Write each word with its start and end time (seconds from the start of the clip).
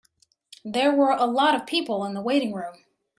There 0.65 0.91
were 0.91 1.11
a 1.11 1.27
lot 1.27 1.53
of 1.53 1.67
people 1.67 2.05
in 2.05 2.15
the 2.15 2.23
waiting 2.23 2.53
room. 2.55 2.85